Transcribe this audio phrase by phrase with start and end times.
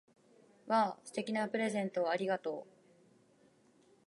[0.65, 1.05] わぁ！
[1.07, 2.71] 素敵なプレゼントをありがとう！